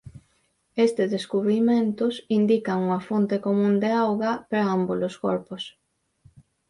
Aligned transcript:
Estes 0.85 1.07
descubrimentos 1.15 2.13
indican 2.39 2.77
unha 2.87 3.01
fonte 3.07 3.35
común 3.45 3.73
de 3.83 3.89
auga 4.05 4.31
para 4.49 4.69
ambos 4.75 4.99
os 5.09 5.15
corpos. 5.25 5.63